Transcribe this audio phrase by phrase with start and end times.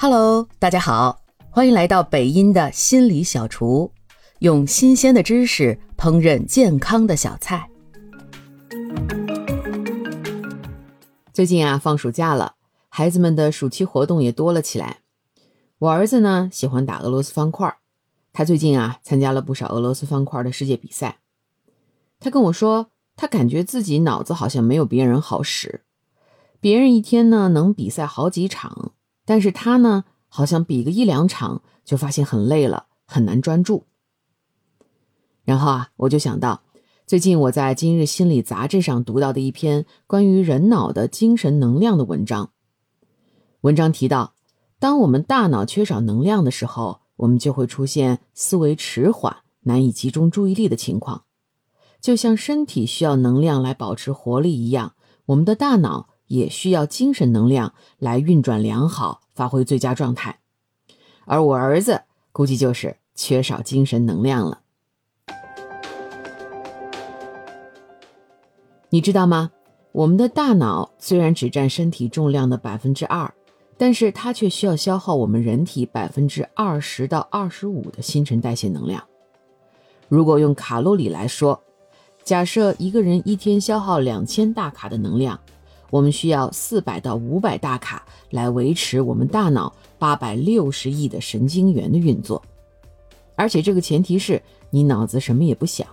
[0.00, 3.90] Hello，大家好，欢迎来到北音的心理小厨，
[4.38, 7.68] 用新鲜的知识烹饪健康的小菜。
[11.32, 12.54] 最近啊，放暑假了，
[12.88, 14.98] 孩子们的暑期活动也多了起来。
[15.80, 17.76] 我儿子呢，喜欢打俄罗斯方块，
[18.32, 21.18] 他最近啊，参加了不少俄罗斯方块的世界比赛。
[22.20, 25.80] 他跟我说，他感觉自己脑子好像没有别人好使，
[26.60, 28.92] 别人一天呢能比赛好几场。
[29.28, 33.84] 但是他呢，好像比个一两场就发现很累了，很难专注。
[35.44, 36.62] 然后啊，我就想到，
[37.06, 42.52] 最近我在《今日心理》杂志上读到的一篇关于人脑的精神能量的文章。
[43.60, 44.32] 文章提到，
[44.78, 51.24] 当我们大脑缺少能量的时候，我们就会出现思维迟缓、难以集中注意力的情况，
[52.00, 54.94] 就像身体需要能量来保持活力一样，
[55.26, 56.08] 我们的大脑。
[56.28, 60.38] 也需要精神能量来运转良好，发挥最佳状态。
[61.24, 64.60] 而我儿子估计就是缺少精神能量了。
[68.90, 69.50] 你知道吗？
[69.92, 73.34] 我们的大脑虽然只占身体重量的百分之二，
[73.76, 79.02] 但是它却需要消耗我们人体百分之二十到二十五的新陈代谢能量。
[80.08, 81.60] 如果用卡路里来说，
[82.22, 85.38] 假设一个人一天消耗两千大卡的能量。
[85.90, 92.42] 我们需要四百到五百大卡来维持我们大脑八百六十亿的神经元的运作，
[93.34, 95.86] 而且这个前提是你脑子什么也不想。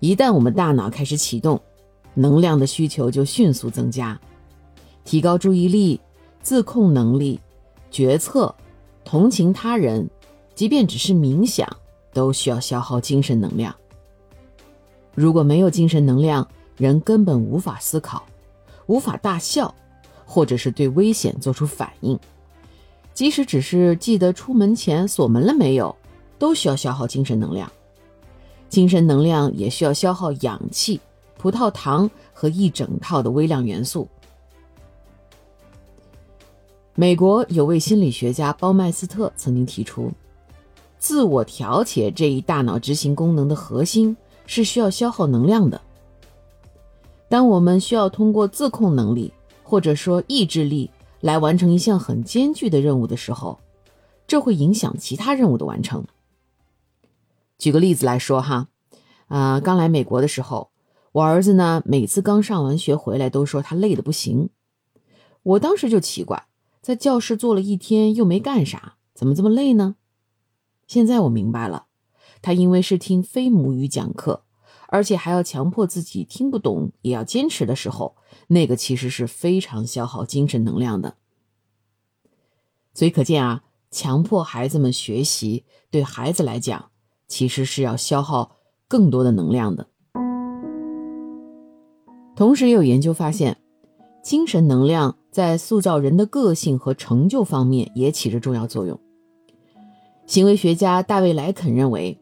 [0.00, 1.60] 一旦我们大脑开始启动，
[2.12, 4.20] 能量的需求就迅速增加，
[5.04, 5.98] 提高注意力、
[6.42, 7.40] 自控能力、
[7.90, 8.54] 决策、
[9.04, 10.10] 同情他人，
[10.54, 11.66] 即便只是冥想，
[12.12, 13.74] 都需要消耗精神能量。
[15.14, 18.24] 如果没有精神能量，人根本无法思考，
[18.86, 19.74] 无法大笑，
[20.24, 22.18] 或者是对危险做出反应。
[23.14, 25.94] 即使只是记得出门前锁门了没有，
[26.38, 27.70] 都需要消耗精神能量。
[28.68, 30.98] 精神能量也需要消耗氧气、
[31.36, 34.08] 葡萄糖和一整套的微量元素。
[36.94, 40.10] 美国有位心理学家包麦斯特曾经提出，
[40.98, 44.16] 自我调节这一大脑执行功能的核心
[44.46, 45.78] 是需要消耗能量的。
[47.32, 49.32] 当我们需要通过自控能力
[49.62, 50.90] 或者说意志力
[51.22, 53.58] 来完成一项很艰巨的任务的时候，
[54.26, 56.04] 这会影响其他任务的完成。
[57.56, 58.68] 举个例子来说哈，
[59.28, 60.72] 啊，刚来美国的时候，
[61.12, 64.50] 我儿子呢每次刚上完学回来都说他累得不行。
[65.42, 66.48] 我当时就奇怪，
[66.82, 69.96] 在教室坐了一天又没干啥，怎么这么累呢？
[70.86, 71.86] 现在我明白了，
[72.42, 74.42] 他因为是听非母语讲课。
[74.92, 78.14] 而且还要强迫自己听不懂也要坚持的时候，
[78.48, 81.16] 那个其实是非常消耗精神能量的。
[82.92, 86.90] 所以可见啊，强迫孩子们学习，对孩子来讲，
[87.26, 89.88] 其实是要消耗更多的能量的。
[92.36, 93.56] 同时，也有研究发现，
[94.22, 99.00] 精神能量在塑造人的个性和成就方面也起着重要作用。
[100.26, 102.20] 行为学家大卫莱肯认为，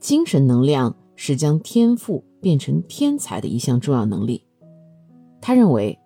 [0.00, 0.96] 精神能量。
[1.22, 4.42] 是将天赋变成天才的一项重要能力。
[5.38, 5.98] 他认为，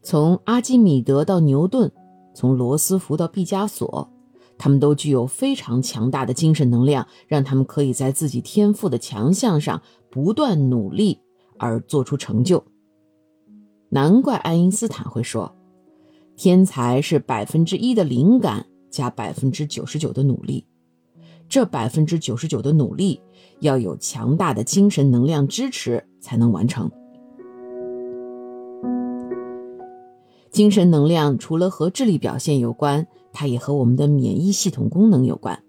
[0.00, 1.90] 从阿基米德到牛顿，
[2.36, 4.08] 从罗斯福到毕加索，
[4.56, 11.18] 他们都具有非常强大的精神能量，让他们可以在自己天赋的强项上不断努力
[11.58, 12.62] 而做出成就。
[13.88, 15.52] 难怪爱因斯坦会说
[16.38, 20.64] ：“天才是百分之一的灵感加百分之九十九的努力。”
[21.50, 23.20] 这百分之九十九的努力
[23.58, 26.88] 要有强大的精神能量支持才能完成。
[30.52, 35.60] 精神能量除了和智力表现有关，它也和我们的免疫系统功能有关。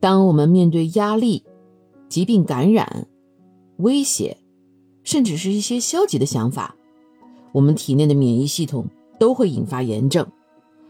[0.00, 1.44] 当我们面对压力、
[2.10, 3.08] 疾病感染、
[3.78, 4.36] 威胁，
[5.02, 6.76] 甚至是一些消极的想法，
[7.52, 8.86] 我们体内的免疫系统
[9.18, 10.26] 都会引发炎症，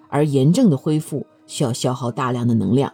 [0.09, 2.93] 而炎症的恢复需要消耗大量的能量。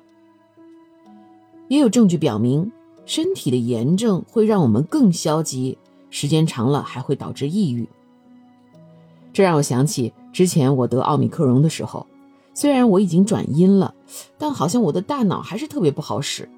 [1.69, 2.71] 也有证据表明，
[3.07, 5.77] 身体的炎症会让我们更消极，
[6.11, 7.87] 时间长了还会导致抑郁。
[9.33, 12.07] 这让我想起之前我得奥密克戎的时候，
[12.55, 13.95] 虽然我已经转阴了，
[14.37, 16.49] 但好像我的大脑还是特别不好使，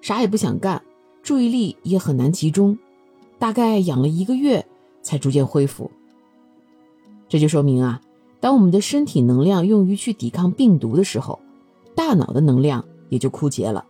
[0.00, 0.82] 啥也不想干，
[1.22, 2.76] 注意力也很难集中，
[3.38, 4.66] 大概养了一个月
[5.02, 5.90] 才逐渐恢复。
[7.28, 8.00] 这就说明啊，
[8.40, 11.38] 当我们的身体能量用于去抵抗病毒的时候，
[11.94, 13.84] 大脑的能量也就枯竭了。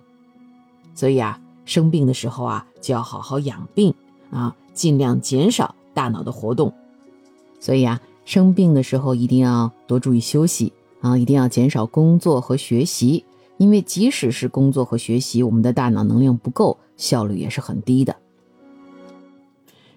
[0.95, 3.93] 所以啊，生病的时候啊，就要好好养病
[4.31, 6.73] 啊，尽量减少大脑的活动。
[7.61, 13.25] 所以啊，生病的时候一定要多注意休息啊，一定要减少工作和学习，
[13.57, 18.17] 因为即使是工作和学习，我们的大脑能量不够，效率也是很低的。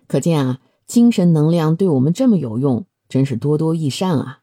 [0.07, 4.39] 可见啊，精神能量对我们这么有用，真是多多益善啊。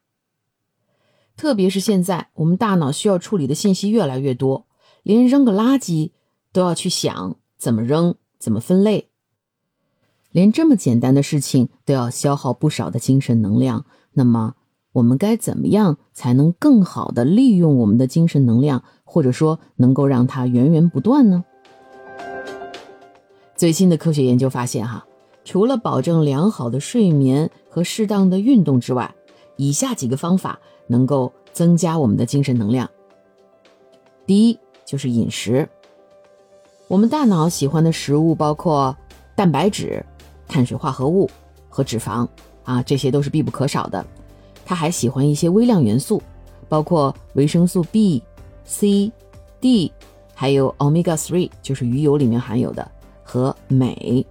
[1.37, 4.67] 特别是现在，我们大脑需要处理的信息越来越多，
[5.03, 6.11] 连扔个垃圾
[6.55, 9.09] 都要去想怎么扔、怎么分类，
[10.31, 13.85] 连这么简单的事情都要消耗不少的精神能量。
[14.13, 14.55] 那么，
[14.93, 21.45] 我们该怎么样才能更好的利用我们的精神能量，或者说能够让它源源不断呢？
[23.57, 25.05] 最新的科学研究发现，哈，
[25.45, 29.15] 除了保证良好的睡眠和适当的运动之外，
[29.57, 30.59] 以下几个方法。
[30.87, 32.91] 能够增加我们的精神能量。
[34.27, 35.67] 第一就是饮食，
[36.87, 38.97] 我们大脑喜欢的食物包括
[39.35, 40.05] 蛋白质、
[40.47, 41.29] 碳水化合物
[41.69, 42.29] 和脂肪
[42.63, 44.05] 啊，这些都是必不可少的。
[44.65, 46.23] 它还喜欢一些微量元素，
[46.69, 48.23] 包括维生素 B、
[48.65, 49.11] C、
[49.61, 49.93] D，
[50.35, 52.91] 还有 omega three，就是鱼油里面含有的
[53.23, 54.25] 和镁。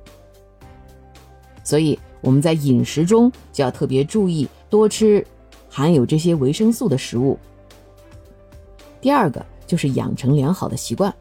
[1.63, 5.25] 所以我们在饮食中就要特别注意多吃。
[5.75, 7.35] 含有这些维生素的食物。
[9.01, 11.11] 第二个就是养成良好的习惯，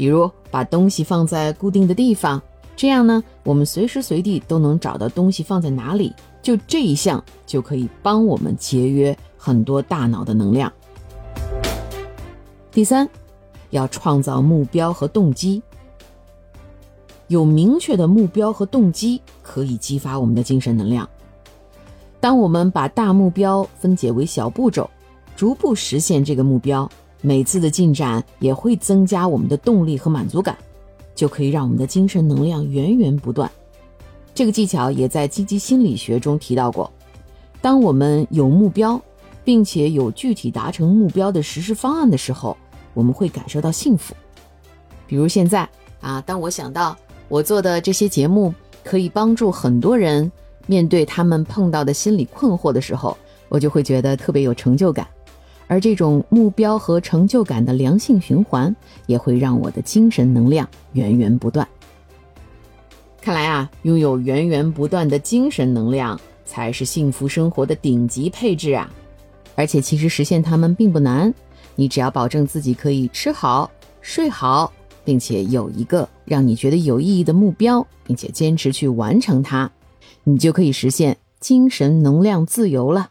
[0.00, 2.40] 比如把东西放在固定的地方，
[2.74, 6.10] 这样呢，我们随时随地都能找到东西放在哪里。
[6.40, 10.72] 就这一项就可以帮我们节约很多大脑的能量。
[12.72, 13.06] 第三，
[13.68, 15.62] 要创造目标和动机，
[17.26, 21.06] 有明确的目标和动机可以激发我们的精神能量。
[22.20, 24.88] 当我们把大目标分解为小步骤，
[25.36, 30.56] 逐步实现这个目标，每次的进展也会增加我们的动力和满足感，
[31.14, 33.50] 就可以让我们的精神能量源源不断。
[34.34, 36.90] 这个技巧也在积极心理学中提到过。
[37.60, 39.00] 当我们有目标，
[39.44, 42.56] 并且有具体达成目标的实施方案的时候，
[42.94, 44.14] 我们会感受到幸福。
[45.06, 45.68] 比如现在
[46.00, 46.96] 啊，当我想到
[47.28, 50.30] 我做的这些节目可以帮助很多人。
[50.66, 53.16] 面对他们碰到的心理困惑的时候，
[53.48, 55.04] 我就会觉得特别有成就感，
[55.70, 58.74] 而这种目标和成就感的良性循环，
[59.06, 61.66] 也会让我的精神能量源源不断。
[63.22, 68.92] 看来啊，拥有源源不断的精神能量，才是幸福生活的顶级配置啊！
[69.54, 71.32] 而且其实实现它们并不难，
[71.76, 73.70] 你只要保证自己可以吃好、
[74.00, 74.72] 睡好，
[75.04, 79.70] 并且有一个让你觉得有意义的目标，并且坚持去完成它。
[80.24, 83.10] 你就可以实现精神能量自由了。